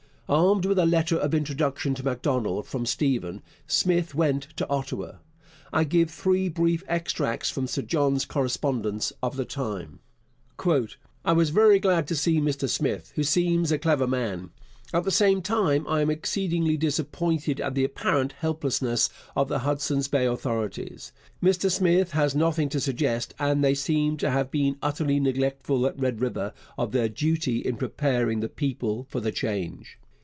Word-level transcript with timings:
Armed 0.33 0.65
with 0.65 0.79
a 0.79 0.85
letter 0.85 1.17
of 1.17 1.35
introduction 1.35 1.93
to 1.93 2.05
Macdonald 2.05 2.65
from 2.65 2.85
Stephen, 2.85 3.41
Smith 3.67 4.15
went 4.15 4.43
to 4.55 4.65
Ottawa. 4.69 5.17
I 5.73 5.83
give 5.83 6.09
three 6.09 6.47
brief 6.47 6.85
extracts 6.87 7.49
from 7.49 7.67
Sir 7.67 7.81
John's 7.81 8.23
correspondence 8.23 9.11
of 9.21 9.35
the 9.35 9.43
time. 9.43 9.99
I 11.25 11.33
was 11.33 11.49
very 11.49 11.79
glad 11.81 12.07
to 12.07 12.15
see 12.15 12.39
Mr 12.39 12.69
Smith, 12.69 13.11
who 13.15 13.23
seems 13.23 13.73
a 13.73 13.77
clever 13.77 14.07
man; 14.07 14.51
at 14.93 15.03
the 15.03 15.11
same 15.11 15.41
time 15.41 15.85
I 15.85 15.99
am 15.99 16.09
exceedingly 16.09 16.77
disappointed 16.77 17.59
at 17.59 17.75
the 17.75 17.83
apparent 17.83 18.31
helplessness 18.39 19.09
of 19.35 19.49
the 19.49 19.59
Hudson's 19.59 20.07
Bay 20.07 20.25
authorities. 20.25 21.11
Mr 21.43 21.69
Smith 21.69 22.11
has 22.11 22.33
nothing 22.33 22.69
to 22.69 22.79
suggest, 22.79 23.33
and 23.37 23.61
they 23.61 23.73
seem 23.75 24.15
to 24.17 24.31
have 24.31 24.49
been 24.49 24.77
utterly 24.81 25.19
neglectful 25.19 25.85
at 25.85 25.99
Red 25.99 26.21
River 26.21 26.53
of 26.77 26.93
their 26.93 27.09
duty 27.09 27.57
in 27.59 27.75
preparing 27.75 28.39
the 28.39 28.47
people 28.47 29.05
for 29.09 29.19
the 29.19 29.33
change. 29.33 29.97